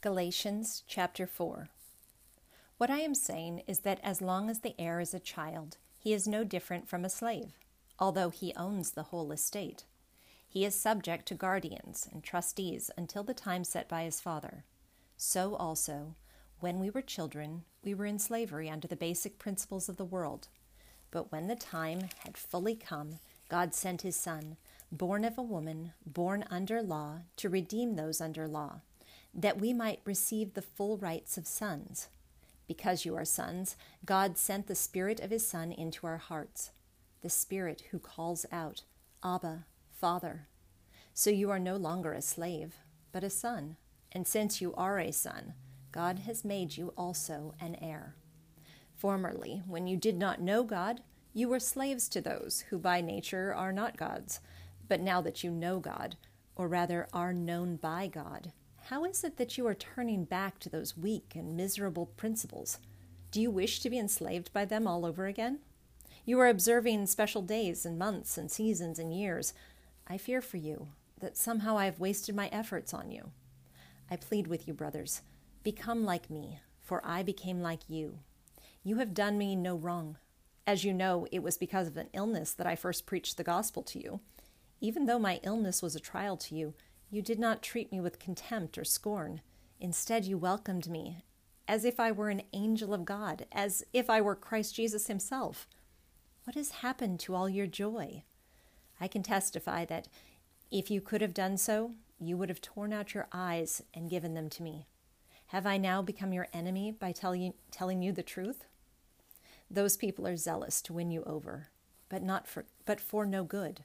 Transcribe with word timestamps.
Galatians 0.00 0.84
chapter 0.86 1.26
4. 1.26 1.70
What 2.76 2.88
I 2.88 3.00
am 3.00 3.16
saying 3.16 3.62
is 3.66 3.80
that 3.80 3.98
as 4.04 4.22
long 4.22 4.48
as 4.48 4.60
the 4.60 4.80
heir 4.80 5.00
is 5.00 5.12
a 5.12 5.18
child, 5.18 5.76
he 5.98 6.12
is 6.12 6.28
no 6.28 6.44
different 6.44 6.88
from 6.88 7.04
a 7.04 7.08
slave, 7.10 7.58
although 7.98 8.30
he 8.30 8.54
owns 8.54 8.92
the 8.92 9.02
whole 9.02 9.32
estate. 9.32 9.86
He 10.48 10.64
is 10.64 10.76
subject 10.76 11.26
to 11.26 11.34
guardians 11.34 12.08
and 12.12 12.22
trustees 12.22 12.92
until 12.96 13.24
the 13.24 13.34
time 13.34 13.64
set 13.64 13.88
by 13.88 14.04
his 14.04 14.20
father. 14.20 14.62
So 15.16 15.56
also, 15.56 16.14
when 16.60 16.78
we 16.78 16.90
were 16.90 17.02
children, 17.02 17.64
we 17.82 17.92
were 17.92 18.06
in 18.06 18.20
slavery 18.20 18.70
under 18.70 18.86
the 18.86 18.94
basic 18.94 19.36
principles 19.40 19.88
of 19.88 19.96
the 19.96 20.04
world. 20.04 20.46
But 21.10 21.32
when 21.32 21.48
the 21.48 21.56
time 21.56 22.10
had 22.22 22.36
fully 22.36 22.76
come, 22.76 23.18
God 23.48 23.74
sent 23.74 24.02
his 24.02 24.14
Son, 24.14 24.58
born 24.92 25.24
of 25.24 25.36
a 25.36 25.42
woman, 25.42 25.90
born 26.06 26.44
under 26.52 26.82
law, 26.82 27.22
to 27.38 27.48
redeem 27.48 27.96
those 27.96 28.20
under 28.20 28.46
law, 28.46 28.82
that 29.34 29.60
we 29.60 29.72
might 29.72 30.00
receive 30.04 30.54
the 30.54 30.62
full 30.62 30.96
rights 30.98 31.36
of 31.36 31.46
sons. 31.46 32.08
Because 32.66 33.04
you 33.04 33.16
are 33.16 33.24
sons, 33.24 33.76
God 34.04 34.36
sent 34.36 34.66
the 34.66 34.74
Spirit 34.74 35.20
of 35.20 35.30
his 35.30 35.46
Son 35.46 35.72
into 35.72 36.06
our 36.06 36.18
hearts, 36.18 36.70
the 37.22 37.30
Spirit 37.30 37.84
who 37.90 37.98
calls 37.98 38.44
out, 38.52 38.82
Abba, 39.24 39.64
Father. 39.90 40.46
So 41.14 41.30
you 41.30 41.50
are 41.50 41.58
no 41.58 41.76
longer 41.76 42.12
a 42.12 42.22
slave, 42.22 42.76
but 43.10 43.24
a 43.24 43.30
son. 43.30 43.76
And 44.12 44.26
since 44.26 44.60
you 44.60 44.72
are 44.74 44.98
a 44.98 45.12
son, 45.12 45.54
God 45.90 46.20
has 46.20 46.44
made 46.44 46.76
you 46.76 46.92
also 46.96 47.54
an 47.60 47.76
heir. 47.82 48.14
Formerly, 48.94 49.62
when 49.66 49.86
you 49.86 49.96
did 49.96 50.16
not 50.16 50.40
know 50.40 50.62
God, 50.62 51.00
you 51.32 51.48
were 51.48 51.60
slaves 51.60 52.08
to 52.10 52.20
those 52.20 52.64
who 52.70 52.78
by 52.78 53.00
nature 53.00 53.54
are 53.54 53.72
not 53.72 53.96
gods. 53.96 54.40
But 54.88 55.00
now 55.00 55.20
that 55.20 55.42
you 55.42 55.50
know 55.50 55.80
God, 55.80 56.16
or 56.56 56.68
rather 56.68 57.08
are 57.12 57.32
known 57.32 57.76
by 57.76 58.06
God, 58.06 58.52
how 58.88 59.04
is 59.04 59.22
it 59.22 59.36
that 59.36 59.58
you 59.58 59.66
are 59.66 59.74
turning 59.74 60.24
back 60.24 60.58
to 60.58 60.70
those 60.70 60.96
weak 60.96 61.32
and 61.34 61.54
miserable 61.54 62.06
principles? 62.06 62.78
Do 63.30 63.38
you 63.38 63.50
wish 63.50 63.80
to 63.80 63.90
be 63.90 63.98
enslaved 63.98 64.50
by 64.54 64.64
them 64.64 64.86
all 64.86 65.04
over 65.04 65.26
again? 65.26 65.58
You 66.24 66.40
are 66.40 66.48
observing 66.48 67.04
special 67.06 67.42
days 67.42 67.84
and 67.84 67.98
months 67.98 68.38
and 68.38 68.50
seasons 68.50 68.98
and 68.98 69.14
years. 69.14 69.52
I 70.06 70.16
fear 70.16 70.40
for 70.40 70.56
you 70.56 70.88
that 71.20 71.36
somehow 71.36 71.76
I 71.76 71.84
have 71.84 72.00
wasted 72.00 72.34
my 72.34 72.48
efforts 72.48 72.94
on 72.94 73.10
you. 73.10 73.32
I 74.10 74.16
plead 74.16 74.46
with 74.46 74.66
you, 74.66 74.72
brothers, 74.72 75.20
become 75.62 76.06
like 76.06 76.30
me, 76.30 76.60
for 76.80 77.02
I 77.04 77.22
became 77.22 77.60
like 77.60 77.90
you. 77.90 78.20
You 78.82 78.96
have 78.96 79.12
done 79.12 79.36
me 79.36 79.54
no 79.54 79.76
wrong. 79.76 80.16
As 80.66 80.82
you 80.82 80.94
know, 80.94 81.26
it 81.30 81.42
was 81.42 81.58
because 81.58 81.88
of 81.88 81.98
an 81.98 82.08
illness 82.14 82.54
that 82.54 82.66
I 82.66 82.74
first 82.74 83.04
preached 83.04 83.36
the 83.36 83.44
gospel 83.44 83.82
to 83.82 84.02
you. 84.02 84.20
Even 84.80 85.04
though 85.04 85.18
my 85.18 85.40
illness 85.42 85.82
was 85.82 85.94
a 85.94 86.00
trial 86.00 86.38
to 86.38 86.54
you, 86.54 86.72
you 87.10 87.22
did 87.22 87.38
not 87.38 87.62
treat 87.62 87.90
me 87.90 88.00
with 88.00 88.18
contempt 88.18 88.78
or 88.78 88.84
scorn. 88.84 89.40
Instead, 89.80 90.24
you 90.24 90.36
welcomed 90.36 90.88
me 90.88 91.24
as 91.68 91.84
if 91.84 92.00
I 92.00 92.10
were 92.10 92.30
an 92.30 92.42
angel 92.54 92.94
of 92.94 93.04
God, 93.04 93.46
as 93.52 93.84
if 93.92 94.08
I 94.08 94.22
were 94.22 94.34
Christ 94.34 94.74
Jesus 94.74 95.06
himself. 95.06 95.68
What 96.44 96.56
has 96.56 96.70
happened 96.70 97.20
to 97.20 97.34
all 97.34 97.48
your 97.48 97.66
joy? 97.66 98.22
I 98.98 99.06
can 99.06 99.22
testify 99.22 99.84
that 99.84 100.08
if 100.70 100.90
you 100.90 101.02
could 101.02 101.20
have 101.20 101.34
done 101.34 101.58
so, 101.58 101.92
you 102.18 102.36
would 102.38 102.48
have 102.48 102.62
torn 102.62 102.92
out 102.92 103.14
your 103.14 103.28
eyes 103.32 103.82
and 103.92 104.10
given 104.10 104.34
them 104.34 104.48
to 104.50 104.62
me. 104.62 104.86
Have 105.48 105.66
I 105.66 105.76
now 105.76 106.02
become 106.02 106.32
your 106.32 106.48
enemy 106.52 106.90
by 106.90 107.12
tell 107.12 107.34
you, 107.34 107.54
telling 107.70 108.02
you 108.02 108.12
the 108.12 108.22
truth? 108.22 108.64
Those 109.70 109.96
people 109.96 110.26
are 110.26 110.36
zealous 110.36 110.80
to 110.82 110.92
win 110.94 111.10
you 111.10 111.22
over, 111.24 111.68
but 112.08 112.22
not 112.22 112.46
for 112.46 112.64
but 112.86 113.00
for 113.00 113.26
no 113.26 113.44
good. 113.44 113.84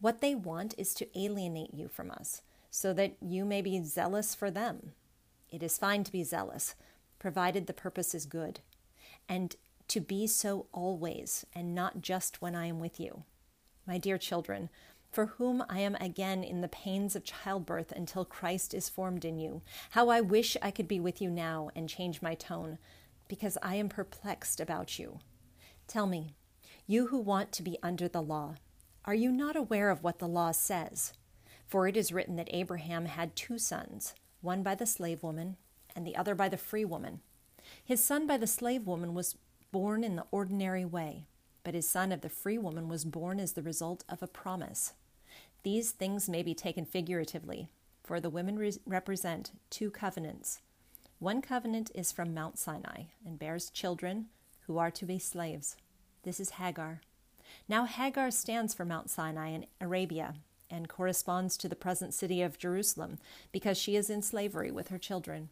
What 0.00 0.20
they 0.20 0.34
want 0.34 0.74
is 0.78 0.94
to 0.94 1.18
alienate 1.18 1.74
you 1.74 1.88
from 1.88 2.10
us, 2.10 2.42
so 2.70 2.92
that 2.92 3.16
you 3.20 3.44
may 3.44 3.62
be 3.62 3.82
zealous 3.82 4.34
for 4.34 4.50
them. 4.50 4.92
It 5.50 5.62
is 5.62 5.78
fine 5.78 6.04
to 6.04 6.12
be 6.12 6.24
zealous, 6.24 6.74
provided 7.18 7.66
the 7.66 7.72
purpose 7.72 8.14
is 8.14 8.26
good, 8.26 8.60
and 9.28 9.56
to 9.88 10.00
be 10.00 10.26
so 10.26 10.66
always, 10.72 11.46
and 11.54 11.74
not 11.74 12.02
just 12.02 12.42
when 12.42 12.54
I 12.54 12.66
am 12.66 12.80
with 12.80 12.98
you. 12.98 13.24
My 13.86 13.98
dear 13.98 14.18
children, 14.18 14.68
for 15.12 15.26
whom 15.26 15.64
I 15.68 15.78
am 15.78 15.94
again 15.94 16.42
in 16.42 16.60
the 16.60 16.68
pains 16.68 17.16
of 17.16 17.24
childbirth 17.24 17.92
until 17.92 18.24
Christ 18.24 18.74
is 18.74 18.88
formed 18.88 19.24
in 19.24 19.38
you, 19.38 19.62
how 19.90 20.08
I 20.08 20.20
wish 20.20 20.56
I 20.60 20.70
could 20.70 20.88
be 20.88 21.00
with 21.00 21.22
you 21.22 21.30
now 21.30 21.70
and 21.74 21.88
change 21.88 22.20
my 22.20 22.34
tone, 22.34 22.78
because 23.28 23.56
I 23.62 23.76
am 23.76 23.88
perplexed 23.88 24.60
about 24.60 24.98
you. 24.98 25.20
Tell 25.86 26.06
me, 26.06 26.34
you 26.86 27.06
who 27.06 27.18
want 27.18 27.52
to 27.52 27.62
be 27.62 27.78
under 27.82 28.08
the 28.08 28.22
law, 28.22 28.56
are 29.06 29.14
you 29.14 29.30
not 29.30 29.54
aware 29.54 29.90
of 29.90 30.02
what 30.02 30.18
the 30.18 30.26
law 30.26 30.50
says? 30.50 31.12
For 31.66 31.86
it 31.86 31.96
is 31.96 32.12
written 32.12 32.36
that 32.36 32.48
Abraham 32.50 33.06
had 33.06 33.36
two 33.36 33.58
sons, 33.58 34.14
one 34.40 34.62
by 34.62 34.74
the 34.74 34.86
slave 34.86 35.22
woman 35.22 35.56
and 35.94 36.06
the 36.06 36.16
other 36.16 36.34
by 36.34 36.48
the 36.48 36.56
free 36.56 36.84
woman. 36.84 37.20
His 37.84 38.02
son 38.02 38.26
by 38.26 38.36
the 38.36 38.46
slave 38.46 38.86
woman 38.86 39.14
was 39.14 39.36
born 39.70 40.02
in 40.02 40.16
the 40.16 40.26
ordinary 40.30 40.84
way, 40.84 41.26
but 41.62 41.74
his 41.74 41.88
son 41.88 42.10
of 42.10 42.20
the 42.20 42.28
free 42.28 42.58
woman 42.58 42.88
was 42.88 43.04
born 43.04 43.38
as 43.38 43.52
the 43.52 43.62
result 43.62 44.04
of 44.08 44.22
a 44.22 44.28
promise. 44.28 44.94
These 45.62 45.92
things 45.92 46.28
may 46.28 46.42
be 46.42 46.54
taken 46.54 46.84
figuratively, 46.84 47.68
for 48.02 48.20
the 48.20 48.30
women 48.30 48.58
re- 48.58 48.72
represent 48.86 49.52
two 49.70 49.90
covenants. 49.90 50.60
One 51.18 51.42
covenant 51.42 51.90
is 51.94 52.12
from 52.12 52.34
Mount 52.34 52.58
Sinai 52.58 53.04
and 53.24 53.38
bears 53.38 53.70
children 53.70 54.26
who 54.66 54.78
are 54.78 54.90
to 54.90 55.04
be 55.04 55.18
slaves. 55.18 55.76
This 56.22 56.40
is 56.40 56.50
Hagar. 56.50 57.00
Now, 57.68 57.84
Hagar 57.84 58.30
stands 58.30 58.74
for 58.74 58.84
Mount 58.84 59.10
Sinai 59.10 59.48
in 59.48 59.66
Arabia 59.80 60.34
and 60.70 60.88
corresponds 60.88 61.56
to 61.56 61.68
the 61.68 61.76
present 61.76 62.14
city 62.14 62.42
of 62.42 62.58
Jerusalem 62.58 63.18
because 63.52 63.78
she 63.78 63.96
is 63.96 64.10
in 64.10 64.22
slavery 64.22 64.70
with 64.70 64.88
her 64.88 64.98
children. 64.98 65.50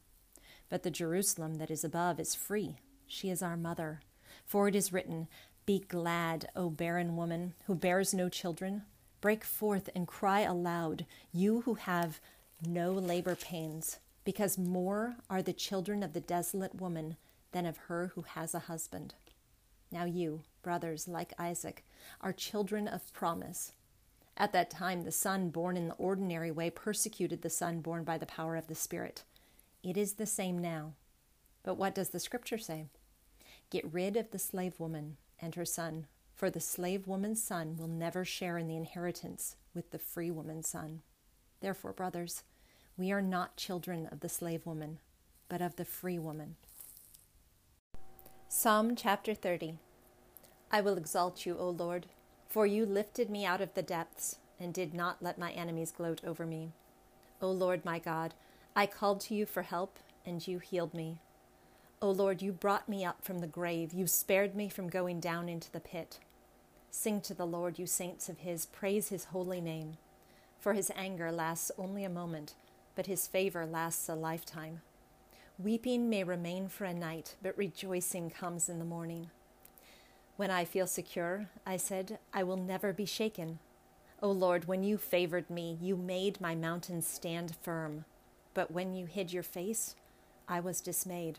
But 0.68 0.82
the 0.82 0.90
Jerusalem 0.90 1.56
that 1.56 1.70
is 1.70 1.84
above 1.84 2.18
is 2.18 2.34
free. 2.34 2.78
She 3.06 3.30
is 3.30 3.42
our 3.42 3.56
mother. 3.56 4.00
For 4.44 4.68
it 4.68 4.74
is 4.74 4.92
written, 4.92 5.28
Be 5.66 5.80
glad, 5.80 6.48
O 6.56 6.70
barren 6.70 7.16
woman 7.16 7.54
who 7.66 7.74
bears 7.74 8.12
no 8.12 8.28
children. 8.28 8.82
Break 9.20 9.44
forth 9.44 9.88
and 9.94 10.06
cry 10.06 10.40
aloud, 10.40 11.06
you 11.32 11.62
who 11.62 11.74
have 11.74 12.20
no 12.66 12.92
labor 12.92 13.34
pains, 13.34 13.98
because 14.24 14.58
more 14.58 15.16
are 15.30 15.42
the 15.42 15.52
children 15.52 16.02
of 16.02 16.12
the 16.12 16.20
desolate 16.20 16.74
woman 16.74 17.16
than 17.52 17.66
of 17.66 17.76
her 17.88 18.12
who 18.14 18.22
has 18.22 18.54
a 18.54 18.60
husband. 18.60 19.14
Now 19.94 20.06
you, 20.06 20.42
brothers, 20.60 21.06
like 21.06 21.32
Isaac, 21.38 21.84
are 22.20 22.32
children 22.32 22.88
of 22.88 23.12
promise. 23.12 23.70
At 24.36 24.52
that 24.52 24.68
time, 24.68 25.02
the 25.02 25.12
son 25.12 25.50
born 25.50 25.76
in 25.76 25.86
the 25.86 25.94
ordinary 25.94 26.50
way 26.50 26.68
persecuted 26.70 27.42
the 27.42 27.48
son 27.48 27.80
born 27.80 28.02
by 28.02 28.18
the 28.18 28.26
power 28.26 28.56
of 28.56 28.66
the 28.66 28.74
Spirit. 28.74 29.22
It 29.84 29.96
is 29.96 30.14
the 30.14 30.26
same 30.26 30.58
now. 30.58 30.94
But 31.62 31.76
what 31.76 31.94
does 31.94 32.08
the 32.08 32.18
scripture 32.18 32.58
say? 32.58 32.86
Get 33.70 33.92
rid 33.92 34.16
of 34.16 34.32
the 34.32 34.38
slave 34.40 34.80
woman 34.80 35.16
and 35.40 35.54
her 35.54 35.64
son, 35.64 36.06
for 36.34 36.50
the 36.50 36.58
slave 36.58 37.06
woman's 37.06 37.40
son 37.40 37.76
will 37.76 37.86
never 37.86 38.24
share 38.24 38.58
in 38.58 38.66
the 38.66 38.76
inheritance 38.76 39.54
with 39.74 39.92
the 39.92 40.00
free 40.00 40.32
woman's 40.32 40.68
son. 40.68 41.02
Therefore, 41.60 41.92
brothers, 41.92 42.42
we 42.96 43.12
are 43.12 43.22
not 43.22 43.56
children 43.56 44.08
of 44.10 44.18
the 44.20 44.28
slave 44.28 44.66
woman, 44.66 44.98
but 45.48 45.62
of 45.62 45.76
the 45.76 45.84
free 45.84 46.18
woman. 46.18 46.56
Psalm 48.56 48.94
chapter 48.94 49.34
30 49.34 49.74
I 50.70 50.80
will 50.80 50.96
exalt 50.96 51.44
you, 51.44 51.58
O 51.58 51.70
Lord, 51.70 52.06
for 52.48 52.64
you 52.64 52.86
lifted 52.86 53.28
me 53.28 53.44
out 53.44 53.60
of 53.60 53.74
the 53.74 53.82
depths 53.82 54.36
and 54.60 54.72
did 54.72 54.94
not 54.94 55.20
let 55.20 55.36
my 55.36 55.50
enemies 55.50 55.90
gloat 55.90 56.20
over 56.24 56.46
me. 56.46 56.70
O 57.42 57.50
Lord 57.50 57.84
my 57.84 57.98
God, 57.98 58.32
I 58.76 58.86
called 58.86 59.20
to 59.22 59.34
you 59.34 59.44
for 59.44 59.62
help, 59.62 59.98
and 60.24 60.46
you 60.46 60.60
healed 60.60 60.94
me. 60.94 61.18
O 62.00 62.08
Lord, 62.12 62.42
you 62.42 62.52
brought 62.52 62.88
me 62.88 63.04
up 63.04 63.24
from 63.24 63.40
the 63.40 63.48
grave. 63.48 63.92
You 63.92 64.06
spared 64.06 64.54
me 64.54 64.68
from 64.68 64.88
going 64.88 65.18
down 65.18 65.48
into 65.48 65.72
the 65.72 65.80
pit. 65.80 66.20
Sing 66.92 67.20
to 67.22 67.34
the 67.34 67.48
Lord, 67.48 67.80
you 67.80 67.88
saints 67.88 68.28
of 68.28 68.38
his, 68.38 68.66
praise 68.66 69.08
his 69.08 69.24
holy 69.24 69.60
name. 69.60 69.96
For 70.60 70.74
his 70.74 70.92
anger 70.94 71.32
lasts 71.32 71.72
only 71.76 72.04
a 72.04 72.08
moment, 72.08 72.54
but 72.94 73.06
his 73.06 73.26
favor 73.26 73.66
lasts 73.66 74.08
a 74.08 74.14
lifetime. 74.14 74.82
Weeping 75.56 76.10
may 76.10 76.24
remain 76.24 76.66
for 76.66 76.84
a 76.84 76.92
night, 76.92 77.36
but 77.40 77.56
rejoicing 77.56 78.28
comes 78.28 78.68
in 78.68 78.80
the 78.80 78.84
morning. 78.84 79.30
When 80.36 80.50
I 80.50 80.64
feel 80.64 80.88
secure, 80.88 81.46
I 81.64 81.76
said, 81.76 82.18
I 82.32 82.42
will 82.42 82.56
never 82.56 82.92
be 82.92 83.06
shaken. 83.06 83.60
O 84.20 84.32
Lord, 84.32 84.66
when 84.66 84.82
you 84.82 84.98
favored 84.98 85.48
me, 85.48 85.78
you 85.80 85.96
made 85.96 86.40
my 86.40 86.56
mountains 86.56 87.06
stand 87.06 87.54
firm. 87.62 88.04
But 88.52 88.72
when 88.72 88.94
you 88.94 89.06
hid 89.06 89.32
your 89.32 89.44
face, 89.44 89.94
I 90.48 90.58
was 90.58 90.80
dismayed. 90.80 91.38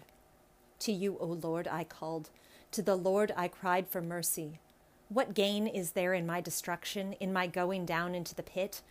To 0.80 0.94
you, 0.94 1.18
O 1.20 1.26
Lord, 1.26 1.68
I 1.68 1.84
called. 1.84 2.30
To 2.72 2.82
the 2.82 2.96
Lord 2.96 3.34
I 3.36 3.50
cried 3.50 3.90
for 3.90 4.02
mercy. 4.02 4.60
What 5.10 5.34
gain 5.34 5.68
is 5.68 5.92
there 5.92 6.14
in 6.14 6.26
my 6.26 6.40
destruction, 6.40 7.14
in 7.20 7.34
my 7.34 7.48
going 7.48 7.86
down 7.86 8.16
into 8.16 8.34
the 8.34 8.44
pit? 8.44 8.82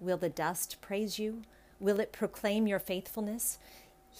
Will 0.00 0.16
the 0.16 0.28
dust 0.28 0.78
praise 0.80 1.16
you? 1.20 1.42
Will 1.78 2.00
it 2.00 2.10
proclaim 2.10 2.66
your 2.66 2.80
faithfulness? 2.80 3.60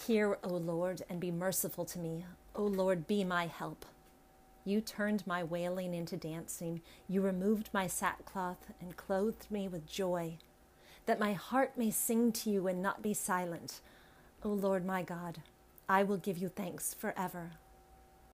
Hear, 0.07 0.39
O 0.45 0.49
Lord, 0.49 1.03
and 1.11 1.21
be 1.21 1.31
merciful 1.31 1.85
to 1.87 1.99
me. 1.99 2.25
O 2.55 2.63
Lord, 2.63 3.07
be 3.07 3.25
my 3.25 3.47
help. 3.47 3.85
You 4.65 4.81
turned 4.81 5.27
my 5.27 5.43
wailing 5.43 5.93
into 5.93 6.17
dancing. 6.17 6.83
You 7.09 7.21
removed 7.21 7.69
my 7.73 7.87
sackcloth 7.87 8.71
and 8.81 8.97
clothed 8.97 9.51
me 9.51 9.67
with 9.67 9.87
joy, 9.87 10.39
that 11.07 11.19
my 11.19 11.33
heart 11.33 11.77
may 11.77 11.91
sing 11.91 12.33
to 12.33 12.51
you 12.51 12.69
and 12.69 12.81
not 12.81 13.03
be 13.03 13.13
silent. 13.13 13.81
O 14.43 14.51
Lord 14.51 14.85
my 14.87 15.03
God, 15.03 15.43
I 15.89 16.05
will 16.05 16.17
give 16.17 16.39
you 16.39 16.49
thanks 16.49 16.95
forever. 16.95 17.53